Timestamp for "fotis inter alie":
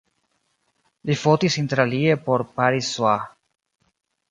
1.25-2.17